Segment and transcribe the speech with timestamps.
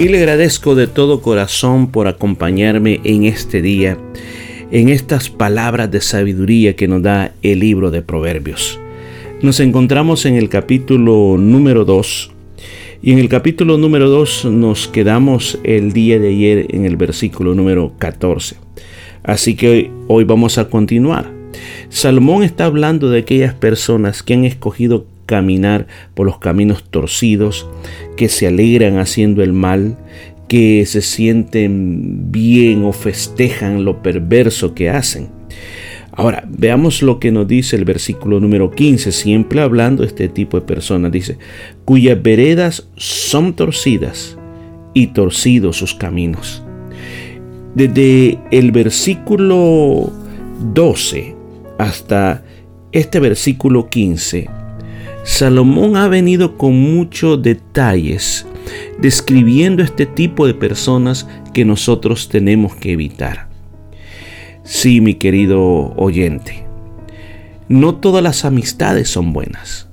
[0.00, 3.98] Y le agradezco de todo corazón por acompañarme en este día,
[4.70, 8.80] en estas palabras de sabiduría que nos da el libro de Proverbios.
[9.42, 12.32] Nos encontramos en el capítulo número 2
[13.02, 17.54] y en el capítulo número 2 nos quedamos el día de ayer en el versículo
[17.54, 18.56] número 14.
[19.22, 21.30] Así que hoy vamos a continuar.
[21.90, 27.68] Salomón está hablando de aquellas personas que han escogido caminar por los caminos torcidos,
[28.16, 29.96] que se alegran haciendo el mal,
[30.48, 35.28] que se sienten bien o festejan lo perverso que hacen.
[36.10, 40.58] Ahora, veamos lo que nos dice el versículo número 15, siempre hablando de este tipo
[40.58, 41.12] de personas.
[41.12, 41.38] Dice,
[41.84, 44.36] cuyas veredas son torcidas
[44.92, 46.64] y torcidos sus caminos.
[47.76, 50.10] Desde el versículo
[50.74, 51.36] 12
[51.78, 52.42] hasta
[52.90, 54.50] este versículo 15,
[55.22, 58.46] Salomón ha venido con muchos detalles
[58.98, 63.48] describiendo este tipo de personas que nosotros tenemos que evitar.
[64.62, 66.64] Sí, mi querido oyente,
[67.68, 69.88] no todas las amistades son buenas.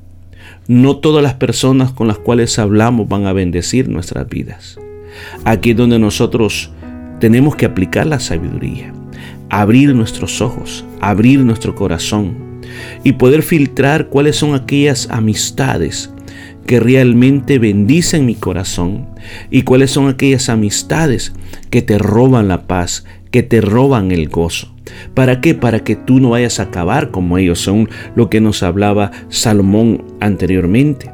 [0.68, 4.78] No todas las personas con las cuales hablamos van a bendecir nuestras vidas.
[5.46, 6.72] Aquí es donde nosotros
[7.20, 8.94] tenemos que aplicar la sabiduría,
[9.50, 12.47] abrir nuestros ojos, abrir nuestro corazón
[13.04, 16.12] y poder filtrar cuáles son aquellas amistades
[16.68, 19.08] que realmente bendicen mi corazón
[19.50, 21.34] y cuáles son aquellas amistades
[21.70, 24.74] que te roban la paz, que te roban el gozo.
[25.14, 25.54] ¿Para qué?
[25.54, 30.04] Para que tú no vayas a acabar como ellos, son lo que nos hablaba Salomón
[30.20, 31.12] anteriormente.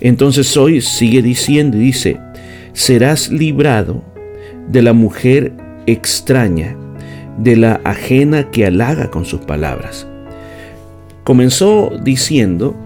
[0.00, 2.18] Entonces hoy sigue diciendo, dice,
[2.72, 4.04] serás librado
[4.68, 5.52] de la mujer
[5.86, 6.76] extraña,
[7.38, 10.06] de la ajena que halaga con sus palabras.
[11.26, 12.76] Comenzó diciendo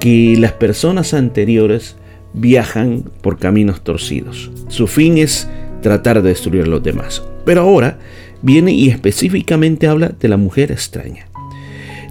[0.00, 1.96] que las personas anteriores
[2.32, 4.50] viajan por caminos torcidos.
[4.68, 5.50] Su fin es
[5.82, 7.22] tratar de destruir a los demás.
[7.44, 7.98] Pero ahora
[8.40, 11.26] viene y específicamente habla de la mujer extraña.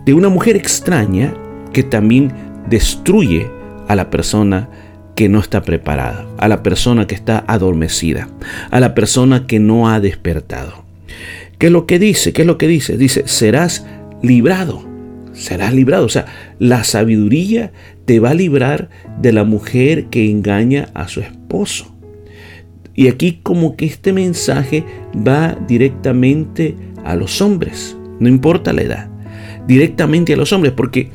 [0.06, 1.34] De una mujer extraña
[1.74, 2.32] que también
[2.70, 3.50] destruye
[3.88, 4.70] a la persona
[5.16, 8.30] que no está preparada, a la persona que está adormecida,
[8.70, 10.84] a la persona que no ha despertado.
[11.58, 12.32] ¿Qué es lo que dice?
[12.32, 12.96] ¿Qué es lo que dice?
[12.96, 13.88] Dice, serás
[14.22, 14.93] librado
[15.34, 16.06] serás librado.
[16.06, 16.26] O sea,
[16.60, 17.72] la sabiduría
[18.06, 18.90] te va a librar
[19.20, 21.96] de la mujer que engaña a su esposo.
[22.96, 24.84] Y aquí como que este mensaje
[25.16, 29.10] va directamente a los hombres, no importa la edad,
[29.68, 31.10] directamente a los hombres, porque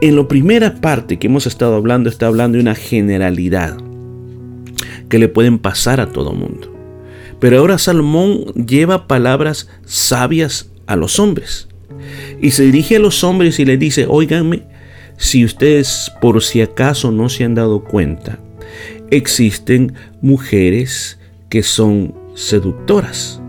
[0.00, 3.76] en la primera parte que hemos estado hablando está hablando de una generalidad
[5.08, 6.72] que le pueden pasar a todo mundo.
[7.38, 11.68] Pero ahora Salomón lleva palabras sabias a los hombres.
[12.40, 14.62] Y se dirige a los hombres y les dice, oiganme,
[15.16, 18.38] si ustedes por si acaso no se han dado cuenta,
[19.10, 21.18] existen mujeres
[21.48, 23.40] que son seductoras.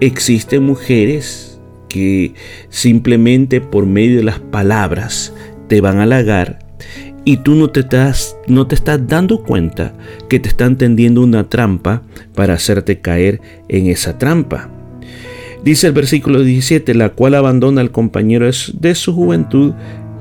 [0.00, 2.34] Existen mujeres que
[2.68, 5.32] simplemente por medio de las palabras
[5.68, 6.66] te van a halagar
[7.26, 9.94] y tú no te estás, no te estás dando cuenta
[10.28, 12.02] que te están tendiendo una trampa
[12.34, 14.70] para hacerte caer en esa trampa.
[15.66, 19.72] Dice el versículo 17, la cual abandona al compañero de su juventud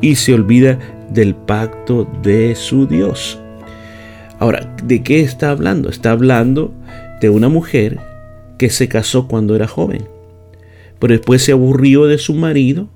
[0.01, 0.79] y se olvida
[1.11, 3.39] del pacto de su Dios.
[4.39, 5.89] Ahora, ¿de qué está hablando?
[5.89, 6.73] Está hablando
[7.21, 7.99] de una mujer
[8.57, 10.05] que se casó cuando era joven,
[10.97, 12.89] pero después se aburrió de su marido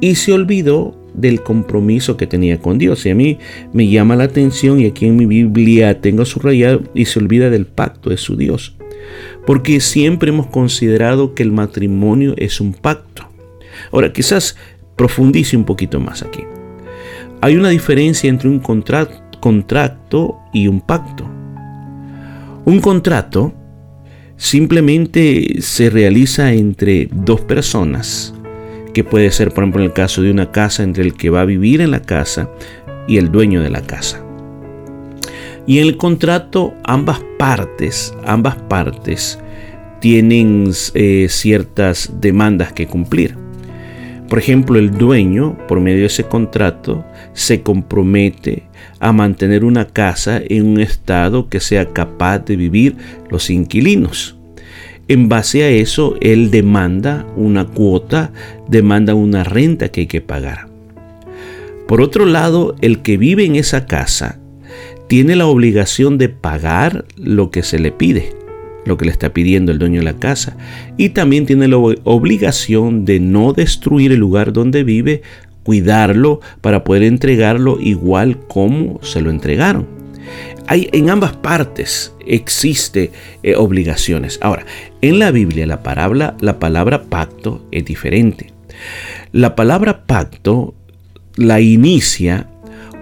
[0.00, 3.04] y se olvidó del compromiso que tenía con Dios.
[3.04, 3.38] Y a mí
[3.74, 7.66] me llama la atención y aquí en mi Biblia tengo subrayado y se olvida del
[7.66, 8.74] pacto de su Dios
[9.46, 13.28] porque siempre hemos considerado que el matrimonio es un pacto.
[13.90, 14.56] Ahora, quizás
[14.96, 16.44] profundice un poquito más aquí.
[17.40, 21.28] Hay una diferencia entre un contrato y un pacto.
[22.64, 23.52] Un contrato
[24.36, 28.34] simplemente se realiza entre dos personas,
[28.94, 31.40] que puede ser, por ejemplo, en el caso de una casa, entre el que va
[31.40, 32.50] a vivir en la casa
[33.08, 34.21] y el dueño de la casa.
[35.66, 39.38] Y en el contrato ambas partes, ambas partes
[40.00, 43.36] tienen eh, ciertas demandas que cumplir.
[44.28, 47.04] por ejemplo, el dueño, por medio de ese contrato,
[47.34, 48.62] se compromete
[48.98, 52.96] a mantener una casa en un estado que sea capaz de vivir
[53.30, 54.36] los inquilinos.
[55.06, 58.32] En base a eso, él demanda una cuota,
[58.68, 60.68] demanda una renta que hay que pagar.
[61.86, 64.38] Por otro lado, el que vive en esa casa
[65.12, 68.34] tiene la obligación de pagar lo que se le pide,
[68.86, 70.56] lo que le está pidiendo el dueño de la casa,
[70.96, 75.20] y también tiene la obligación de no destruir el lugar donde vive,
[75.64, 79.86] cuidarlo para poder entregarlo igual como se lo entregaron.
[80.66, 83.12] Hay, en ambas partes existe
[83.42, 84.38] eh, obligaciones.
[84.40, 84.64] Ahora,
[85.02, 88.50] en la Biblia la palabra, la palabra pacto es diferente.
[89.30, 90.74] La palabra pacto
[91.36, 92.46] la inicia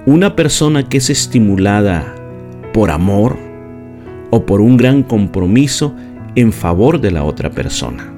[0.07, 2.15] una persona que es estimulada
[2.73, 3.37] por amor
[4.31, 5.95] o por un gran compromiso
[6.37, 8.13] en favor de la otra persona.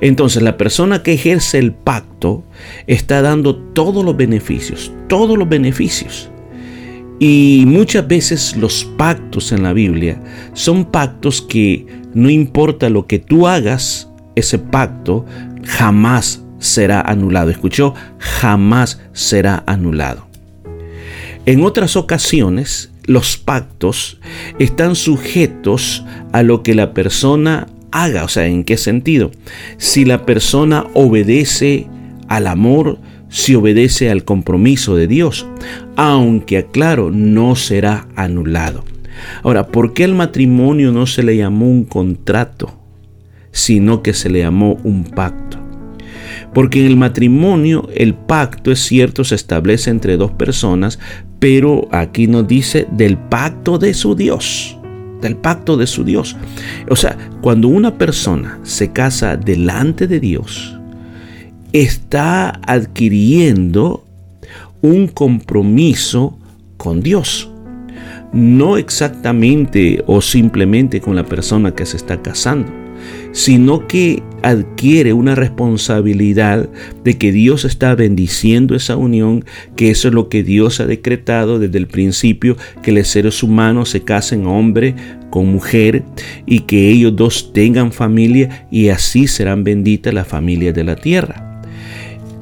[0.00, 2.44] Entonces la persona que ejerce el pacto
[2.86, 6.30] está dando todos los beneficios, todos los beneficios.
[7.20, 13.18] Y muchas veces los pactos en la Biblia son pactos que no importa lo que
[13.18, 15.26] tú hagas, ese pacto
[15.64, 17.50] jamás será anulado.
[17.50, 20.27] Escuchó, jamás será anulado.
[21.48, 24.20] En otras ocasiones, los pactos
[24.58, 28.24] están sujetos a lo que la persona haga.
[28.24, 29.30] O sea, ¿en qué sentido?
[29.78, 31.86] Si la persona obedece
[32.28, 32.98] al amor,
[33.30, 35.46] si obedece al compromiso de Dios,
[35.96, 38.84] aunque aclaro, no será anulado.
[39.42, 42.78] Ahora, ¿por qué el matrimonio no se le llamó un contrato,
[43.52, 45.58] sino que se le llamó un pacto?
[46.52, 50.98] Porque en el matrimonio el pacto, es cierto, se establece entre dos personas,
[51.38, 54.76] pero aquí nos dice del pacto de su Dios.
[55.20, 56.36] Del pacto de su Dios.
[56.88, 60.78] O sea, cuando una persona se casa delante de Dios,
[61.72, 64.04] está adquiriendo
[64.80, 66.38] un compromiso
[66.76, 67.50] con Dios.
[68.32, 72.87] No exactamente o simplemente con la persona que se está casando
[73.32, 76.68] sino que adquiere una responsabilidad
[77.04, 79.44] de que Dios está bendiciendo esa unión,
[79.76, 83.90] que eso es lo que Dios ha decretado desde el principio, que los seres humanos
[83.90, 84.94] se casen hombre
[85.30, 86.04] con mujer
[86.46, 91.62] y que ellos dos tengan familia y así serán benditas las familias de la tierra.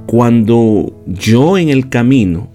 [0.06, 2.48] Cuando yo en el camino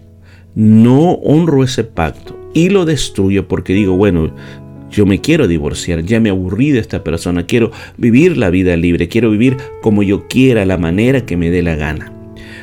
[0.55, 4.33] no honro ese pacto y lo destruyo porque digo, bueno,
[4.91, 9.07] yo me quiero divorciar, ya me aburrí de esta persona, quiero vivir la vida libre,
[9.07, 12.11] quiero vivir como yo quiera, la manera que me dé la gana.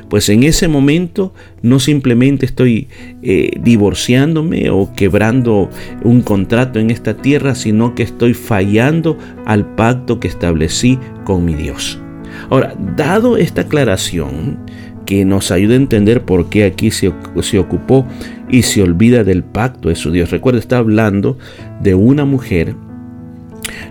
[0.09, 2.89] Pues en ese momento no simplemente estoy
[3.23, 5.69] eh, divorciándome o quebrando
[6.03, 11.55] un contrato en esta tierra, sino que estoy fallando al pacto que establecí con mi
[11.55, 12.01] Dios.
[12.49, 14.59] Ahora, dado esta aclaración,
[15.09, 17.11] que nos ayuda a entender por qué aquí se,
[17.41, 18.07] se, ocupó
[18.51, 20.31] y se olvida del pacto de su Dios.
[20.31, 21.39] Recuerda, está hablando
[21.83, 22.75] de una mujer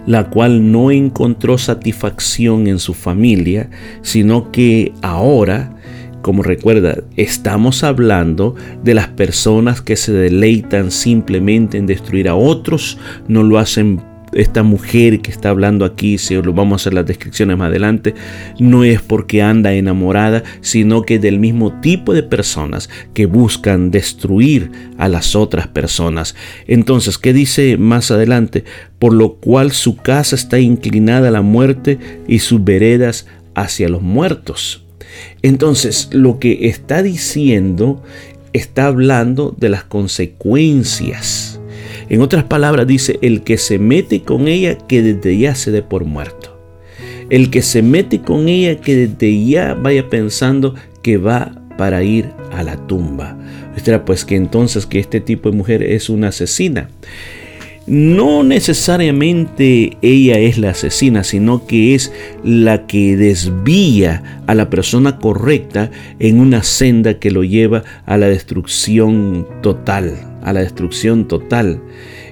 [0.05, 3.69] la cual no encontró satisfacción en su familia,
[4.01, 5.75] sino que ahora,
[6.21, 12.97] como recuerda, estamos hablando de las personas que se deleitan simplemente en destruir a otros,
[13.27, 14.01] no lo hacen
[14.37, 18.13] esta mujer que está hablando aquí, si lo vamos a hacer las descripciones más adelante,
[18.59, 24.71] no es porque anda enamorada, sino que del mismo tipo de personas que buscan destruir
[24.97, 26.35] a las otras personas.
[26.67, 28.63] Entonces, ¿qué dice más adelante?
[28.99, 33.25] Por lo cual su casa está inclinada a la muerte y sus veredas
[33.55, 34.83] hacia los muertos.
[35.41, 38.03] Entonces, lo que está diciendo
[38.53, 41.56] está hablando de las consecuencias
[42.09, 45.81] en otras palabras dice, el que se mete con ella que desde ya se dé
[45.81, 46.57] por muerto.
[47.29, 52.31] El que se mete con ella que desde ya vaya pensando que va para ir
[52.51, 53.37] a la tumba.
[54.05, 56.89] Pues que entonces que este tipo de mujer es una asesina.
[57.87, 62.11] No necesariamente ella es la asesina, sino que es
[62.43, 65.89] la que desvía a la persona correcta
[66.19, 71.81] en una senda que lo lleva a la destrucción total a la destrucción total.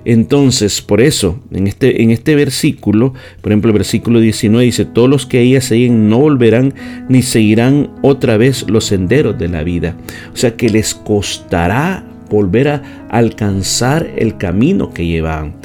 [0.06, 5.10] Entonces, por eso, en este, en este versículo, por ejemplo, el versículo 19 dice, todos
[5.10, 6.74] los que ella siguen no volverán
[7.10, 9.98] ni seguirán otra vez los senderos de la vida.
[10.34, 12.06] O sea que les costará
[12.36, 15.56] volver a alcanzar el camino que llevan.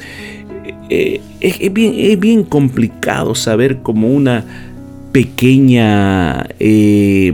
[0.88, 4.44] Eh, es, bien, es bien complicado saber cómo una
[5.12, 7.32] pequeña, eh,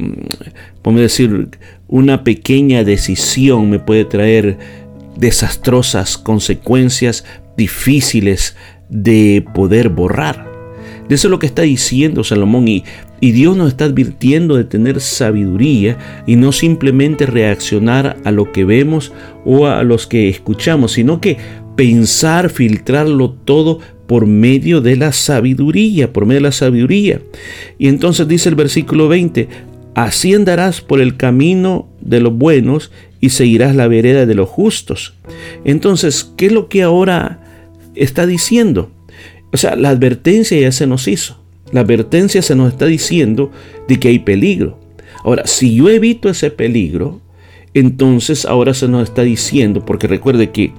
[0.83, 1.49] podemos decir,
[1.89, 4.59] una pequeña decisión me puede traer
[5.17, 7.25] desastrosas consecuencias
[7.57, 8.57] difíciles
[8.89, 10.47] de poder borrar.
[11.09, 12.85] De eso es lo que está diciendo Salomón y,
[13.21, 18.65] y Dios nos está advirtiendo de tener sabiduría y no simplemente reaccionar a lo que
[18.65, 19.13] vemos
[19.45, 21.39] o a los que escuchamos, sino que
[21.77, 27.21] pensar, filtrarlo todo por medio de la sabiduría, por medio de la sabiduría.
[27.79, 29.49] Y entonces dice el versículo 20,
[29.95, 35.15] así andarás por el camino de los buenos y seguirás la vereda de los justos.
[35.65, 37.43] Entonces, ¿qué es lo que ahora
[37.95, 38.91] está diciendo?
[39.53, 41.46] O sea, la advertencia ya se nos hizo.
[41.73, 43.51] La advertencia se nos está diciendo
[43.89, 44.79] de que hay peligro.
[45.25, 47.21] Ahora, si yo evito ese peligro,
[47.75, 50.73] entonces ahora se nos está diciendo, porque recuerde que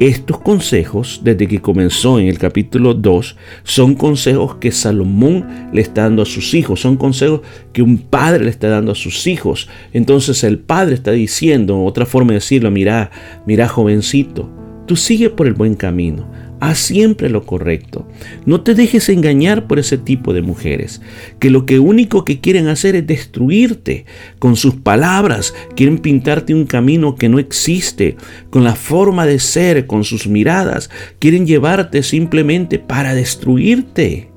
[0.00, 6.02] estos consejos, desde que comenzó en el capítulo 2, son consejos que Salomón le está
[6.02, 7.42] dando a sus hijos, son consejos
[7.72, 9.68] que un padre le está dando a sus hijos.
[9.92, 13.12] Entonces el padre está diciendo, otra forma de decirlo, mira,
[13.46, 14.50] mira jovencito,
[14.86, 16.26] tú sigue por el buen camino.
[16.60, 18.06] Haz siempre lo correcto.
[18.44, 21.00] No te dejes engañar por ese tipo de mujeres,
[21.38, 24.04] que lo que único que quieren hacer es destruirte.
[24.38, 28.16] Con sus palabras quieren pintarte un camino que no existe.
[28.50, 34.28] Con la forma de ser, con sus miradas, quieren llevarte simplemente para destruirte.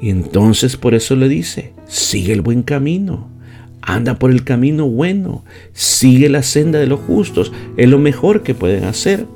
[0.00, 3.28] Y entonces por eso le dice, sigue el buen camino.
[3.82, 8.54] Anda por el camino bueno, sigue la senda de los justos, es lo mejor que
[8.54, 9.26] pueden hacer.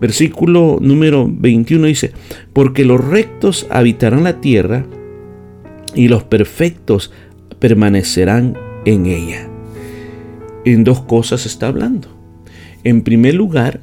[0.00, 2.12] Versículo número 21 dice,
[2.52, 4.86] porque los rectos habitarán la tierra
[5.94, 7.12] y los perfectos
[7.58, 9.48] permanecerán en ella.
[10.64, 12.08] En dos cosas está hablando.
[12.82, 13.80] En primer lugar,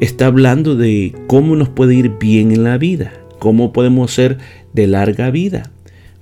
[0.00, 4.38] está hablando de cómo nos puede ir bien en la vida, cómo podemos ser
[4.72, 5.70] de larga vida.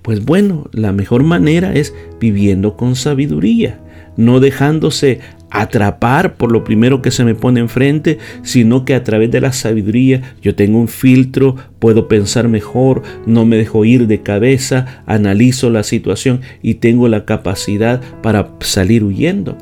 [0.02, 3.80] Pues bueno, la mejor manera es viviendo con sabiduría,
[4.16, 9.31] no dejándose atrapar por lo primero que se me pone enfrente, sino que a través
[9.31, 14.23] de la sabiduría yo tengo un filtro, puedo pensar mejor, no me dejo ir de
[14.23, 19.57] cabeza, analizo la situación y tengo la capacidad para salir huyendo.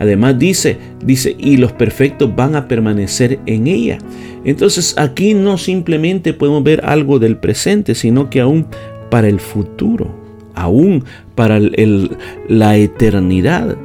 [0.00, 3.98] Además dice, dice, y los perfectos van a permanecer en ella.
[4.44, 8.66] Entonces aquí no simplemente podemos ver algo del presente, sino que aún
[9.10, 10.08] para el futuro,
[10.54, 11.04] aún
[11.34, 11.60] para
[12.48, 13.76] la eternidad.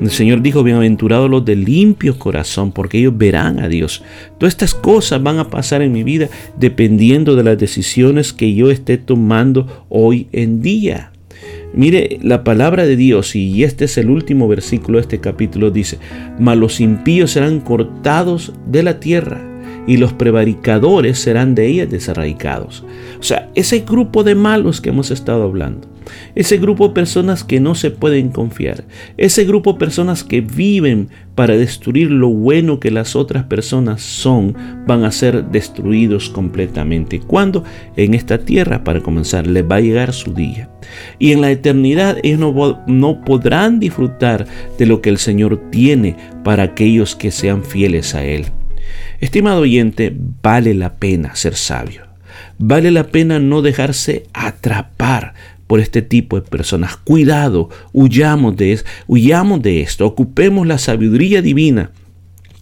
[0.00, 4.04] El Señor dijo, bienaventurados los de limpio corazón, porque ellos verán a Dios.
[4.38, 8.70] Todas estas cosas van a pasar en mi vida dependiendo de las decisiones que yo
[8.70, 11.10] esté tomando hoy en día.
[11.74, 15.98] Mire, la palabra de Dios, y este es el último versículo de este capítulo, dice,
[16.38, 19.42] mas los impíos serán cortados de la tierra
[19.86, 22.84] y los prevaricadores serán de ella desarraigados.
[23.18, 25.88] O sea, ese grupo de malos que hemos estado hablando,
[26.34, 28.84] ese grupo de personas que no se pueden confiar,
[29.16, 34.56] ese grupo de personas que viven para destruir lo bueno que las otras personas son,
[34.86, 37.20] van a ser destruidos completamente.
[37.20, 37.64] Cuando
[37.96, 40.68] en esta tierra, para comenzar, les va a llegar su día.
[41.18, 44.46] Y en la eternidad ellos no, no podrán disfrutar
[44.78, 48.46] de lo que el Señor tiene para aquellos que sean fieles a Él.
[49.20, 52.02] Estimado oyente, vale la pena ser sabio.
[52.58, 55.34] Vale la pena no dejarse atrapar
[55.68, 56.96] por este tipo de personas.
[56.96, 61.92] Cuidado, huyamos de, huyamos de esto, ocupemos la sabiduría divina.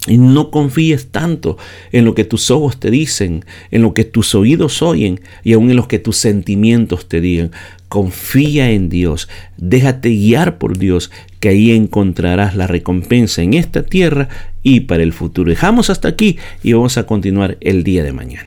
[0.08, 1.58] Y no confíes tanto
[1.90, 5.70] en lo que tus ojos te dicen, en lo que tus oídos oyen y aún
[5.70, 7.50] en lo que tus sentimientos te digan.
[7.88, 11.10] Confía en Dios, déjate guiar por Dios,
[11.40, 14.28] que ahí encontrarás la recompensa en esta tierra
[14.62, 15.50] y para el futuro.
[15.50, 18.46] Dejamos hasta aquí y vamos a continuar el día de mañana.